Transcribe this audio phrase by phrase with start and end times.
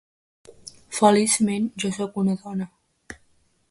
[1.01, 2.71] Feliçment, jo sóc una dona.